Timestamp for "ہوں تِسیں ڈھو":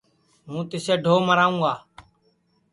0.47-1.13